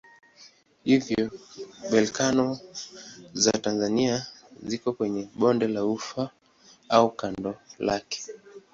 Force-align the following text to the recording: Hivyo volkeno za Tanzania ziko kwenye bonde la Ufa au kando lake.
Hivyo 0.83 1.31
volkeno 1.89 2.59
za 3.33 3.51
Tanzania 3.51 4.27
ziko 4.63 4.93
kwenye 4.93 5.29
bonde 5.35 5.67
la 5.67 5.85
Ufa 5.85 6.29
au 6.89 7.11
kando 7.15 7.55
lake. 7.79 8.19